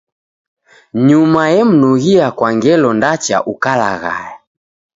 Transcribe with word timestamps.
Nyuma 1.07 1.41
emnughia 1.61 2.27
kwa 2.37 2.49
ngelo 2.55 2.89
ndacha 2.97 3.37
ukalaghaya. 3.51 4.35